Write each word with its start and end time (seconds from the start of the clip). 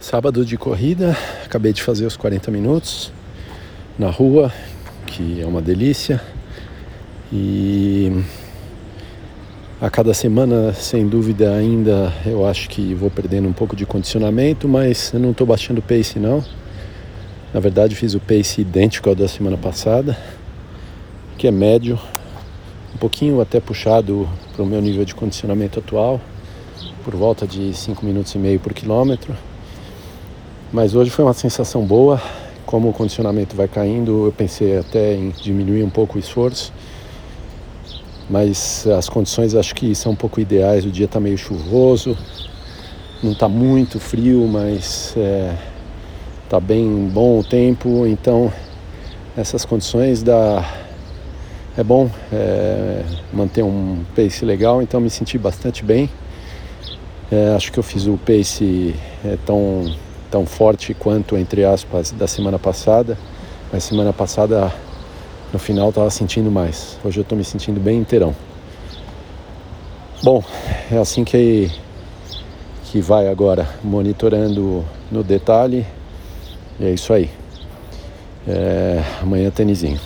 Sábado 0.00 0.44
de 0.44 0.56
corrida, 0.56 1.16
acabei 1.44 1.72
de 1.72 1.82
fazer 1.82 2.06
os 2.06 2.16
40 2.16 2.52
minutos 2.52 3.12
na 3.98 4.08
rua, 4.08 4.52
que 5.04 5.42
é 5.42 5.44
uma 5.44 5.60
delícia. 5.60 6.22
E 7.32 8.22
a 9.80 9.90
cada 9.90 10.14
semana, 10.14 10.72
sem 10.72 11.08
dúvida, 11.08 11.52
ainda 11.52 12.12
eu 12.24 12.46
acho 12.46 12.68
que 12.68 12.94
vou 12.94 13.10
perdendo 13.10 13.48
um 13.48 13.52
pouco 13.52 13.74
de 13.74 13.84
condicionamento, 13.84 14.68
mas 14.68 15.12
eu 15.12 15.18
não 15.18 15.32
estou 15.32 15.44
baixando 15.44 15.80
o 15.80 15.82
pace 15.82 16.20
não. 16.20 16.44
Na 17.52 17.58
verdade, 17.58 17.96
fiz 17.96 18.14
o 18.14 18.20
pace 18.20 18.60
idêntico 18.60 19.08
ao 19.08 19.16
da 19.16 19.26
semana 19.26 19.56
passada, 19.56 20.16
que 21.36 21.48
é 21.48 21.50
médio, 21.50 21.98
um 22.94 22.98
pouquinho 22.98 23.40
até 23.40 23.58
puxado 23.58 24.28
para 24.54 24.62
o 24.62 24.66
meu 24.66 24.80
nível 24.80 25.04
de 25.04 25.12
condicionamento 25.12 25.80
atual, 25.80 26.20
por 27.04 27.16
volta 27.16 27.48
de 27.48 27.74
5 27.74 28.06
minutos 28.06 28.32
e 28.36 28.38
meio 28.38 28.60
por 28.60 28.72
quilômetro. 28.72 29.34
Mas 30.70 30.94
hoje 30.94 31.10
foi 31.10 31.24
uma 31.24 31.32
sensação 31.32 31.82
boa. 31.82 32.20
Como 32.66 32.90
o 32.90 32.92
condicionamento 32.92 33.56
vai 33.56 33.66
caindo, 33.66 34.26
eu 34.26 34.32
pensei 34.32 34.76
até 34.76 35.14
em 35.14 35.30
diminuir 35.30 35.82
um 35.82 35.88
pouco 35.88 36.16
o 36.16 36.18
esforço. 36.18 36.72
Mas 38.28 38.86
as 38.86 39.08
condições 39.08 39.54
acho 39.54 39.74
que 39.74 39.94
são 39.94 40.12
um 40.12 40.16
pouco 40.16 40.38
ideais. 40.38 40.84
O 40.84 40.90
dia 40.90 41.06
está 41.06 41.18
meio 41.18 41.38
chuvoso, 41.38 42.14
não 43.22 43.32
está 43.32 43.48
muito 43.48 43.98
frio, 43.98 44.46
mas 44.46 45.08
está 45.08 45.20
é, 45.20 45.56
tá 46.50 46.60
bem 46.60 47.08
bom 47.10 47.38
o 47.38 47.44
tempo. 47.44 48.06
Então, 48.06 48.52
essas 49.34 49.64
condições 49.64 50.22
dá, 50.22 50.70
é 51.78 51.82
bom 51.82 52.10
é, 52.30 53.04
manter 53.32 53.62
um 53.62 54.04
pace 54.14 54.44
legal. 54.44 54.82
Então, 54.82 55.00
me 55.00 55.08
senti 55.08 55.38
bastante 55.38 55.82
bem. 55.82 56.10
É, 57.32 57.54
acho 57.56 57.72
que 57.72 57.78
eu 57.78 57.82
fiz 57.82 58.06
o 58.06 58.18
pace 58.18 58.94
é, 59.24 59.38
tão 59.46 59.86
tão 60.30 60.46
forte 60.46 60.94
quanto, 60.94 61.36
entre 61.36 61.64
aspas, 61.64 62.10
da 62.10 62.26
semana 62.26 62.58
passada, 62.58 63.18
mas 63.72 63.84
semana 63.84 64.12
passada 64.12 64.72
no 65.52 65.58
final 65.58 65.88
estava 65.88 66.10
sentindo 66.10 66.50
mais. 66.50 66.98
Hoje 67.04 67.18
eu 67.18 67.22
estou 67.22 67.36
me 67.36 67.44
sentindo 67.44 67.80
bem 67.80 67.98
inteirão. 67.98 68.34
Bom, 70.22 70.42
é 70.90 70.98
assim 70.98 71.24
que, 71.24 71.70
que 72.84 73.00
vai 73.00 73.28
agora, 73.28 73.68
monitorando 73.82 74.84
no 75.10 75.22
detalhe. 75.22 75.86
E 76.80 76.86
é 76.86 76.90
isso 76.90 77.12
aí. 77.12 77.30
É, 78.46 79.02
amanhã 79.22 79.50
tênisinho. 79.50 80.00